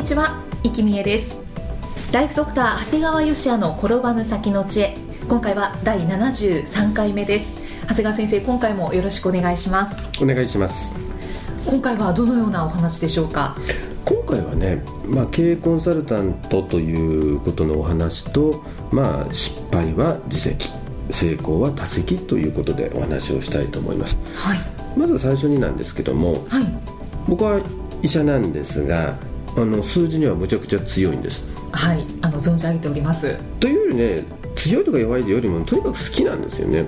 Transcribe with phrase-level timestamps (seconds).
[0.00, 1.38] にちは、生きみえです。
[2.10, 4.94] ライフドクター長谷川芳也の転ばぬ先の知恵。
[5.28, 7.62] 今回は第73回目です。
[7.82, 10.22] 長谷川先生、今回もよろしくお願いします。
[10.22, 10.94] お願いします。
[11.66, 13.54] 今回はどのようなお話でしょうか？
[14.06, 20.70] 今回はね、まあ、経営コンサルタントということのお話と、まあ、失敗は自責
[21.10, 24.16] 成功は多責ということでお話をしたいと思います。
[24.34, 24.58] はい。
[24.98, 26.64] まず最初になんですけどもはい。
[27.28, 27.60] 僕は
[28.00, 29.14] 医者なんですが
[29.56, 31.44] あの数字にはむちゃくちゃ強いんです。
[31.72, 33.36] はいあの存じ上げております。
[33.58, 34.24] というよりね
[34.56, 36.86] 強いとか弱いよりもとにかく好きなんですよね。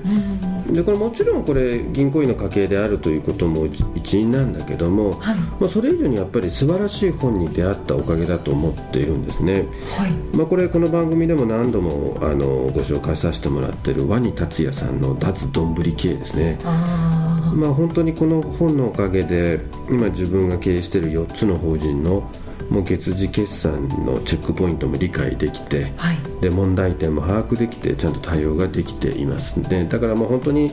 [0.70, 5.36] でこれもちろんこれ銀行員の家系であるということも一因なんだけども、はい。
[5.36, 9.66] まあ、それ以上にやっぱり素晴らしい本に出会ったおかげだと思っているんですね、
[9.98, 10.36] はい。
[10.36, 16.58] まあ、これこの番組でも何度もあのご紹介させてもらってるワニ達也さんの「脱どんぶり系」ですね。
[16.64, 22.28] あまあ本当にこの本のおかげで今自分が経営している4つの法人の
[22.72, 26.18] もう月次決算のチェックポイントも理解できてあはい。
[26.40, 29.60] で問題点も把握できてちゃんと対応ができています。
[29.60, 30.70] ねだからもう本当に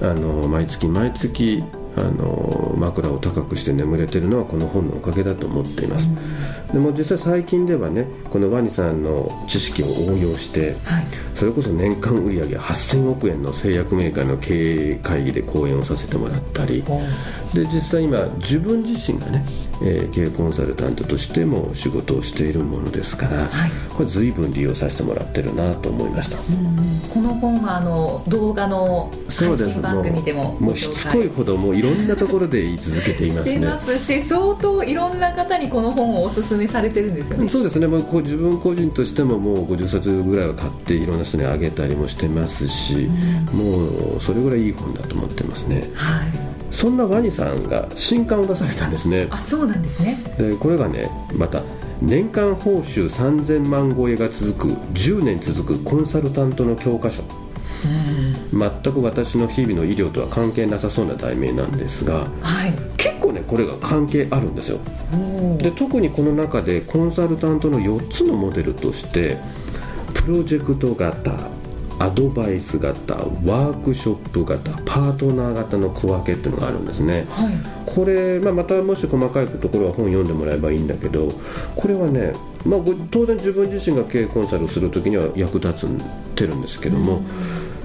[0.00, 1.62] あの毎月毎月
[1.96, 6.08] あの枕を高くして眠れてるのはこの本のおかげだと思っています、
[6.72, 11.04] でも実際最近ではねこのワニさんの知識を応用してはい。
[11.34, 17.00] それこそ年間売上8000億円の製薬メーカーの経営会議で講演をさせてもらったりお
[17.54, 19.44] で実際今自分自身がね、
[19.82, 23.70] えー経営コンサルタントとしても仕事をしているものですから、はい。
[23.94, 26.36] これ随分利用させてもらってるなと思いました。
[27.12, 37.48] この本はあの動画の配信番組でももうしつこいほどもういろんなところで言い続けていま してすねますし相当いろんな方にこの本をおすすめされてるんですよね。
[37.48, 37.86] そうですね。
[37.86, 43.08] もうこう自分個人としてももう50冊ぐらいは買っていろんな人にあげたりもしてますし、
[43.52, 45.82] もうそれぐらいいい本だと思ってますね。
[45.94, 46.28] はい。
[46.70, 49.28] そんなワニさんが新刊を出されたんですね。
[49.30, 50.16] あそうなんですね。
[50.38, 51.62] でこれがねまた
[52.00, 57.22] 年間報酬3000万超えが続く10年続くコンサルタントの教科書。
[58.52, 62.72] 全く私の日々の医療とは関係なさそうな題名なんですがはい。
[62.96, 63.01] 結
[63.32, 64.78] 構ねこれが関係あるんですよ。
[65.12, 69.36] おで特にこの中でコンサルタントの4つのモデルとして
[70.14, 71.32] プロジェクト型
[71.98, 77.26] アドバイス型ワークショップ型パートナー型の区分けっていうのがあるんですね。
[77.30, 77.54] はい。
[77.86, 81.28] これ、まあ、またもし細かいところは本読んでもらえばいいんだけど
[81.76, 82.32] これはね、
[82.64, 85.88] まあ、ご当然自分自身が経営コンサルをする時には役立っ
[86.34, 87.22] てるんですけども、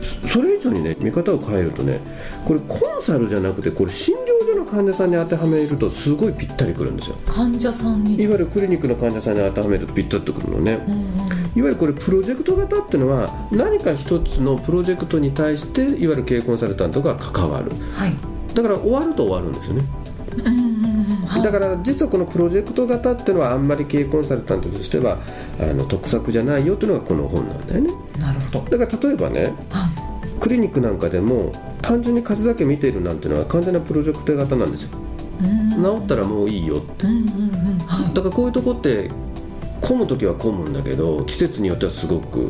[0.01, 1.99] そそれ以上にね見方を変えるとね
[2.45, 4.26] これコンサルじゃなくてこれ診療所の
[4.67, 7.15] 患者さんに当てはめるとすごいぴったりくるんですよ。
[7.25, 10.73] 患者さんにいわゆるクリニックの患者さんに当てはめるとぴったりとくるのね、
[11.55, 17.71] いわゆるこれプロジェクト型っていうのは何か一つのプロジェクトに対していわゆる経営コンサルタントが関わる。
[17.93, 18.13] はい。
[18.53, 19.85] だから終わると終わるんですよね。
[20.45, 20.67] うん
[21.43, 25.17] だから実はこのプロジェクト型っていうのはあんまり経営コンサルタントとしては
[25.59, 27.91] あの得策じゃないよっていうのがこの本なんだよね。
[28.19, 28.77] なるほど。
[28.77, 30.06] だから例えばねは
[30.39, 34.89] クリニックなんかでも単純に数だけ見ているなんていうのは完全なプロジェクト型なんですよ。
[35.39, 37.05] 治ったらもういいよって。
[38.13, 39.09] だからこういうとこって
[39.81, 42.47] 混む時は混むんだけど季節によってはすごく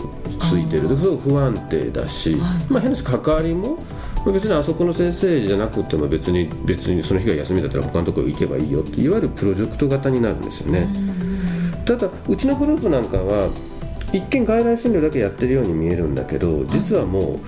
[0.50, 0.90] ついてる。
[0.90, 2.42] ですごく不安定だし、はい。
[2.70, 3.78] まあ、変な話関わりも
[4.26, 10.88] まあ別にあそこの先生じゃなくても別に別にその日が休みだったら他のところ行けばいいよっていわゆるプロジェクト型になるんですよね、
[11.86, 13.50] ただうちのグループなんかは
[14.14, 17.40] 一見外来診療だけやってるように見えるんだけど実はもう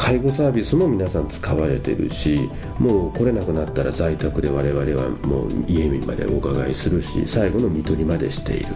[0.00, 2.48] 介護サービスも皆さん使われてるし
[2.78, 8.74] もう来れなくなったら在宅で我々はもう家までお伺いするし最後の看取りまでしている、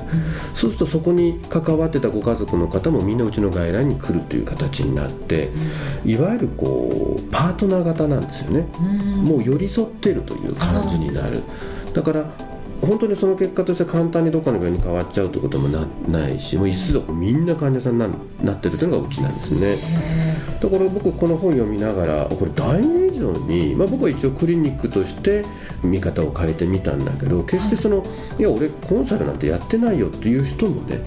[0.54, 5.48] そうするとそこに関わってたご家族の方もみんなうちの外来に来るという形になって、
[6.04, 8.66] いわゆるこうパートナー型なんですよね、
[9.26, 11.42] もう寄り添ってるという感じになる。
[11.94, 12.30] だから
[12.82, 18.08] 本当にその結果として簡単にどっかの病院に変わっちゃうということもなないしもう一度みんな患者さんにな
[18.42, 20.23] なってるというのがうちなんですね
[20.64, 25.42] だから僕この本読みながらこれ大名以上に、まあ、僕は一応クリニックとして
[25.82, 28.02] 見方を変えてみたんだけど決してその、
[28.38, 31.00] い、や俺コンサルなんてやってないよっていう人もね、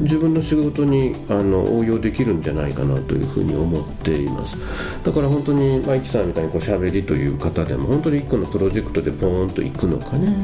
[0.00, 4.56] 自分の仕事にあの応用できるんじゃないかなというふうに思っています。
[5.04, 10.34] だから本当にマイキさんみたいにこう喋りという方でも本当に1個のプロジェクトでポーンといくのかね、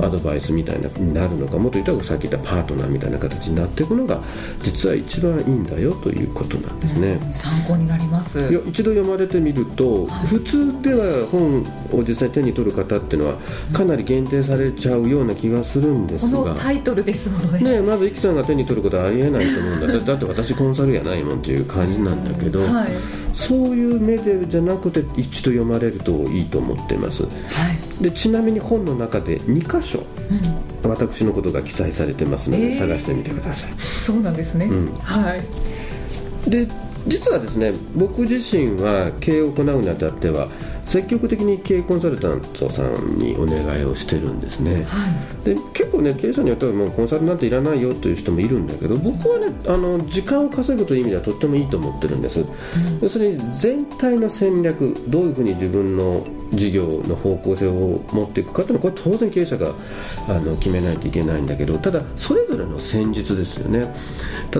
[0.00, 4.22] アドバイスみたいになるのかもっと言ったらさっき言ったパートナーみたいな形になっていくのが
[4.62, 8.38] 実は一番いいんだよということなんですね、うん、参考になります。
[8.38, 13.36] いや一度読まれてみると、はい、普通では本を実際手に取る方っていうのは
[13.72, 17.78] かなり限定されちゃうような気がするんですが、このタイトルですものね。
[17.78, 19.86] ねまずイキさんが手に取ることはありえないと思うんだ。
[20.06, 22.88] だって私コンサルやないもんっていう感じなんだけど、はい、
[23.34, 27.28] そういう目でじゃなくて一度読まれるといいと思っています、は
[28.00, 30.02] い、でちなみに本の中で2箇所、
[30.84, 33.70] うん、私のことが記載されてますので、探してみてください。
[33.78, 36.50] そうなんですね、うん、はい。
[36.50, 36.68] で
[37.06, 40.48] 実はですね僕自身は経営を行うにあたっては
[40.86, 45.06] 積極的に経営コンサルタントさんにお願いをしてるんですね、は
[45.42, 52.48] い、で結構ね経営者によってはもうコンサルなんていらないよという人もいるんだけど僕はねあの時間を稼ぐという意味ではとってもいいと思ってるんです、うん、
[53.02, 59.72] 要するに全体の戦略どういうふうに自分の事業の方向性を持っていくかというのはこれ当然経営者が
[60.28, 63.92] あの決めないといけないんだけどただそれぞれの戦術ですよね。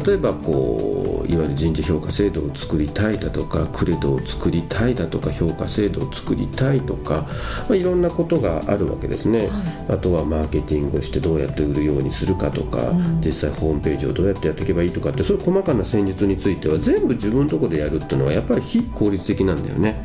[0.05, 7.27] 例えばこういわゆる人事評価制度を作りたいだとかクレドを作りたいだとか評価制度を作りたいとか、
[7.69, 9.49] まあ、いろんなことがあるわけですね、はい、
[9.95, 20.03] あとはマーケティングをしてどうやって売るようにするかとか、うん、実際ホームページをどうやってやっていけばいいとかってそういう細かな戦術については全部自分のところでやるっていうのはやっぱり非効率的なんだよね。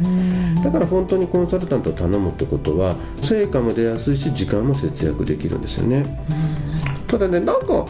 [0.64, 6.06] だから本当にコンサルタントを頼むってことは成果も出やすいし時間も節約できるんですよね。
[7.08, 7.86] ただねなんか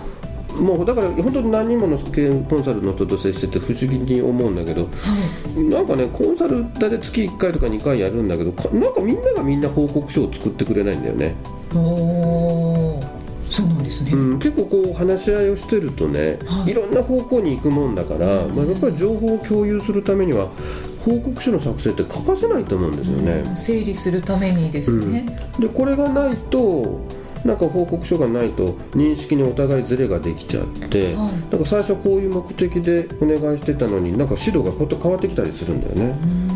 [0.60, 4.90] もうだから本当に何人ものコンサルの人と接してて不思議に思うんだけど、は
[5.58, 11.36] い、なんかねコンサル大体月1回とか2回やるんだけどなんかみんながみんな報告書を作ってくれないんだよね。
[13.50, 20.50] そうなんですね、うん、結構こう話し合いをしてるとね、はい、いろんな方向に行くもんだから、まあ、やっぱり情報を共有するためには
[21.06, 23.44] 報告書の作成って欠かせないと思うんですよね。
[23.56, 25.26] 整理するためにですね。
[25.56, 27.02] うん、でこれがないと
[27.44, 36.52] なんか報告書がないと認識にお互いズレができちゃって、はい、なんか最初こういう目的でお願いしてたのになんか指導がこと変わってきたりするんだよね。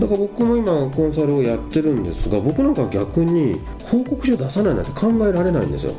[0.00, 5.92] だから僕も今コンサルをやってるんですが僕なんか逆に報告書出さないなんて考えられないんですよ。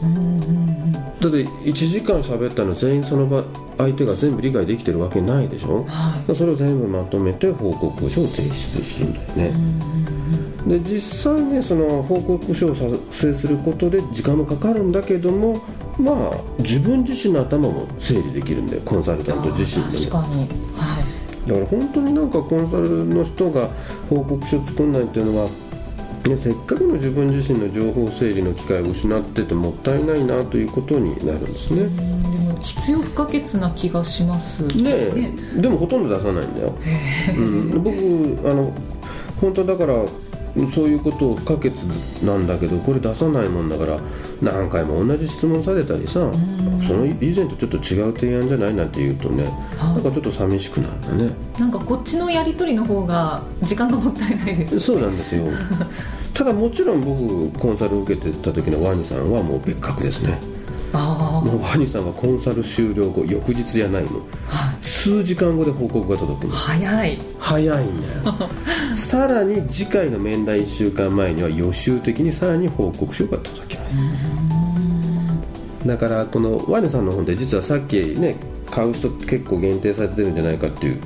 [1.23, 3.45] だって1時間喋ったの全員その場
[3.77, 9.53] 相手が全部理解できてるわけないでしょ、はい、それを全部まとめて報告書を提出するんだよね。
[10.67, 15.53] で実際ねその報告書を作成することで時間もかかるんだけども
[15.97, 20.21] まあ自分自身の頭も整理できるんでコンサルタント自身でも。
[20.21, 20.47] 確かに。
[20.75, 21.47] はい。
[21.47, 23.69] だから本当になんかコンサルの人が
[24.09, 25.49] 報告書作んないっていうのは、
[26.29, 31.83] ね、せっかくの自分自身の情報整理の機会を失っててもったいないなということになるんですね。
[31.83, 34.65] でも必要不可欠な気がします。
[34.67, 36.75] ねねでもほとんど出さないんだよ。
[37.35, 38.73] うん、僕あの
[39.41, 39.95] 本当だから
[40.71, 41.73] そういうことを不可欠
[42.23, 43.99] なんだけどこれ出さないもんだから
[44.41, 46.31] 何回も同じ質問されたりさ
[46.87, 49.45] その以前とちょっと違う提案じゃないなんて言うとね
[49.77, 51.35] なんかちょっと寂しくなるんだね。
[51.59, 55.45] なんかこっちのやり取りの方が時間がもったいないです、ね、そうなんですよ
[56.33, 60.39] ただもちろん僕コンサル受けてた時のワニさんはもう別格ですね。
[60.93, 66.53] もうワニさんはコンサル終了後翌日じゃないの、はい、数時間後で報告が届くの。
[66.53, 67.17] 早い。
[67.39, 73.97] 早いんだよさらに次回の面談1週間前には予習的にさらに報告書が届きます。
[75.87, 78.35] だからこのワニさんの本って実はさっきね
[78.71, 80.97] 買う人って結構限定されてるんじゃないかって言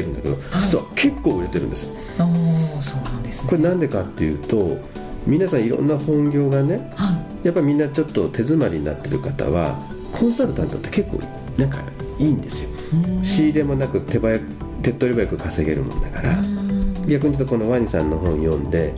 [0.00, 1.94] ってるんだけど、はい、実は結構売れてるんですよ。
[2.16, 4.78] そうなんです、ね、これなんでかっていうと
[5.26, 7.12] 皆さんいろんな本業がね、は
[7.42, 9.76] い、やっぱみんなちょっと手詰まりになってる方は
[10.12, 11.20] コンサルタントって結構
[11.56, 11.82] なんか
[12.18, 12.70] いいんですよ。
[13.22, 14.38] 仕入れもなく手早
[14.82, 16.36] 手っ取り早く稼げるもんだから
[17.06, 18.94] 逆に言うとこのワニさんの本読んで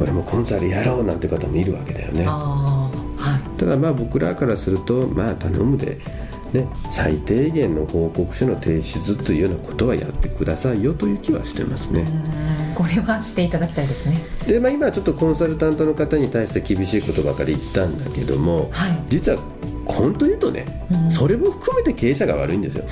[0.00, 2.90] 俺もコンサルやろうなんて方もいるわけだよね、は
[3.44, 5.98] い、ただまあ僕らからするとまあ頼むで
[6.52, 12.04] ね、最低限の報告書の提出というようなことはやってくださいよという気はしてますね。
[12.74, 14.16] これはしていただきたいですね。
[14.46, 19.38] で、まあ、今ちょっとコンサルタントの方に対して厳しいことばかり言ったんだけども、はい、実は
[19.84, 22.84] 本当言うとね、うん、それも含めて経営者が悪いんですよ。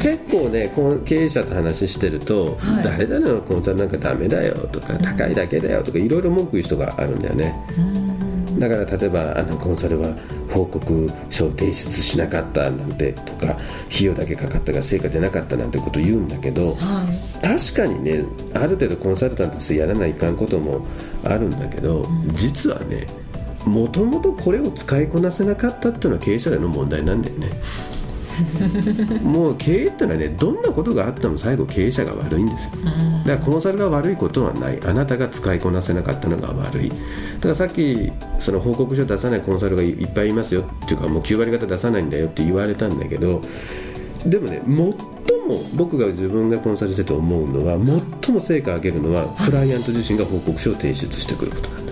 [0.00, 0.70] 結構ね
[1.04, 7.54] 経営者と話してると、はい、誰々のコンサルなんかダメだよとか、高いだけだよとかいろいろ文句言う人があるんだよね。
[8.62, 10.14] だから例えばあのコンサルは
[10.48, 13.58] 報告書を提出しなかったなんてとか
[13.90, 17.04] 費用だけかかったが成果出なかったなんてこと言うんだけど、は
[17.42, 20.86] 確かにねある程度コンサルタントとしてやらないかんことも
[21.24, 22.04] あるんだけど、
[22.34, 23.04] 実はね
[23.66, 27.50] もともとこれを使いこなせなかったっていうのは経営者での問題なんだよね
[29.22, 32.72] もう経営ってのはねどんなことがあっても最後経営者が悪いんですよ。
[33.24, 34.80] だからコンサルが悪いことはない。
[34.84, 36.88] あなたが使いこなせなかったのが悪い。
[36.88, 36.94] だ
[37.42, 43.40] からさっきその報告書出さないコンサルがいっぱいいますよっていうかもう9割方出さないんだよって言われたんだけど
[44.26, 44.94] でもね最も
[45.74, 47.76] 僕が自分がコンサルしてて思うのは
[48.22, 51.91] 最も成果を上げるのはクライアント自身が報告書を提出してくることなんで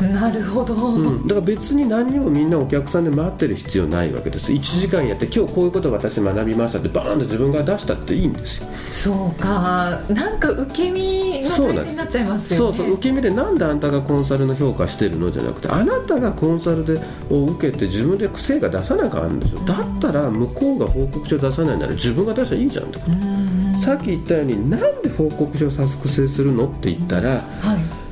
[0.00, 4.52] なるほど、うん、だから別に何にもみんなお客さんで待ってる必要ないわけです。
[4.52, 8.68] 1時間やって今日こういうことを私学びましたってバーンと自分が出したっていいんですよ。
[8.92, 10.00] そうか。
[10.08, 12.76] なんか受け身のそうなんです体制になっちゃいますよね。
[12.76, 12.94] そうそう。
[12.94, 17.00] 受け身でなんであんたがコンサルの評価してるのじゃなくてあなたがコンサルで
[17.30, 19.60] を受けて自分で成果出さなきゃあるんですよ。
[19.64, 23.80] だったら向こうが報告書出さないなら自分が出したらいいじゃんってこと。
[23.80, 26.66] さっき言ったようになんで報告書を作成するの？
[26.66, 28.05] って言ったらはい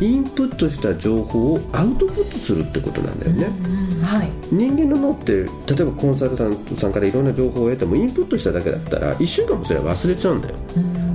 [0.00, 4.30] インプットした情報をアウトプットするってことなんだよね、うんはい。
[4.52, 5.46] 人間の脳って例
[5.80, 10.56] えばコンサルタントさんからいろんな情報を得てもインプットしただけだったら1週間もすれば忘れちゃうんだよ。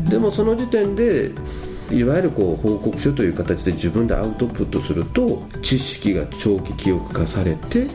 [0.10, 1.32] でもその時点で
[1.92, 7.86] いわゆるこう報告書という形で自分でアウトプットすると知識が長期記憶化されて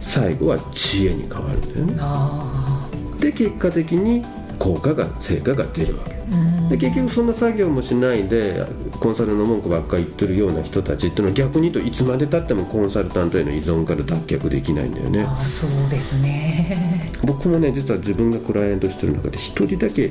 [0.00, 1.94] 最後は知恵に変わるんだよね。
[1.98, 2.88] あ
[3.18, 4.22] で結果的に
[4.58, 6.12] 効果が成果が出るわけ。
[6.12, 8.64] ーうんで結局そんな作業もしないで
[9.00, 15.22] コンサルの文句ばっかり言ってるような人たちっていうのは逆に言うといつまでたってもコンサルタントへの依存から脱却できないんだよね。
[15.22, 17.12] あーそうですね。
[17.24, 20.10] 僕もね実は自分がクライアントしてる中で一人だけ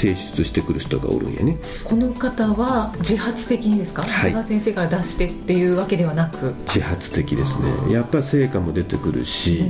[0.00, 1.58] 提出してくる人がおるんやね。
[1.84, 4.44] この方は自発的にですか、はい。
[4.44, 6.54] 先生から出してっていうわけではなく？
[6.66, 7.92] 自発的ですね。
[7.92, 9.64] やっぱ成果も出てくるし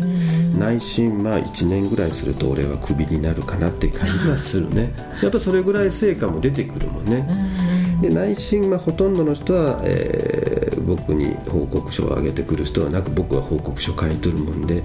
[0.56, 4.94] 内心まあ1年ぐらいすると俺はクビになるかなって感じはするね。
[5.20, 7.26] やっぱそれぐらい成果も出てくるもんね
[8.00, 14.82] で内心はほとんどの人は、えー僕に報告書を上げてくる人はなく僕は報告書書いとるもんで、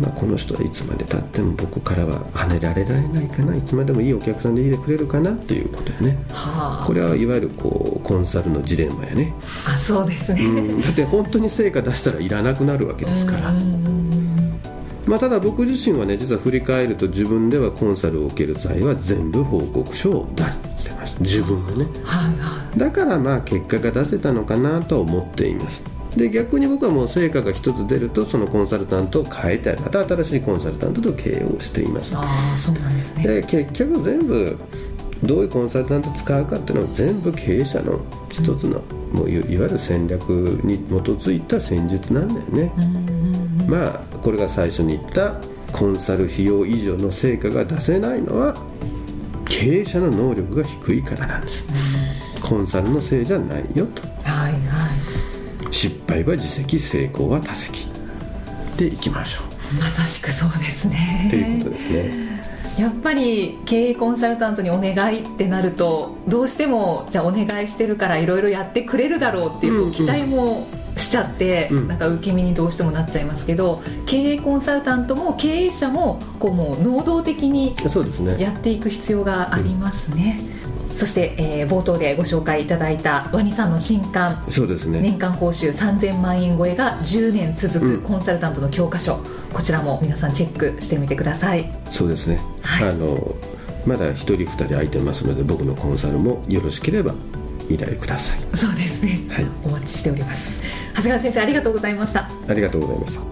[0.00, 3.54] まあ、この人はいつまでたっても僕からは離れられないかな。
[3.54, 6.16] いつまでもいいお客さんでいてくれるかなっていうことやね。
[6.30, 6.86] はあ。
[6.86, 9.34] これはいわゆるこうコンサルのジレンマやね、
[9.68, 13.52] あそうですね、うん、だって本当に成果出したらいらなくなるわけですから、
[15.06, 20.44] まあ、ただ僕自身はね実は振り返ると自分ではコンサルを受ける際は全部報告書を出
[21.22, 21.86] 自分でね。
[22.04, 25.84] はいはだからまあ結果が出せたのかなとは思っています。
[26.16, 32.14] で逆に僕はもう成果が一つ出るとそのコンサルタントを変えたいまた新しいコンサルタントと経営をしています。
[32.14, 33.26] いああそうなんですね。
[33.26, 34.58] で結局全部
[35.22, 40.28] どういうコンサルタント使うかっていうのは全部経営者の一つの、もういいわゆる戦略
[40.64, 42.72] に基づいた戦術なんだよね、
[43.68, 45.34] まあこれが最初に言った
[45.70, 48.54] コンサル費用以上の成果が出せないのは
[49.52, 51.64] 経営者の能力が低いからなんです、
[52.40, 54.02] コンサルのせいじゃないよと。
[54.24, 55.72] はいはい。
[55.72, 57.86] 失敗は自責成功は他責。
[58.78, 59.42] でいきましょ
[59.78, 59.82] う。
[59.82, 61.24] まさしくそうですね。
[61.28, 62.42] っていうことですね。
[62.78, 69.92] やっぱり経営コンサルタントにお願いってなるとどうしてもじゃあお願いしてるからいろいろやってくれるだろうっていううんうん。
[69.92, 70.66] 期待も
[71.02, 71.88] しちゃって、うん。
[71.88, 78.40] なんか受け身にどうしてもなっちゃいますけど経営コンサルタントも経営者もこうもう能動的にそうですね。
[78.40, 80.38] やっていく必要がありますね、
[80.94, 84.44] そして、えー冒頭でご紹介いただいたワニさんの新刊。
[84.48, 85.00] そうですね。
[85.00, 88.02] 年間報酬3000万円超えが10年続うん。
[88.02, 89.18] くコンサルタントの教科書、
[89.52, 91.72] こちらも皆さんチェックしてみてください。
[91.86, 92.90] そうですね、はい。
[92.90, 93.34] あの
[93.86, 97.12] まだ1人2人空いてますので僕のコンサルもよろしければ
[97.70, 98.56] 依頼ください。
[98.56, 99.46] そうですね、はい。
[99.64, 100.61] お待ちしております
[100.94, 102.28] 長谷川先生ありがとうございました。
[102.48, 103.22] ありがとうございました。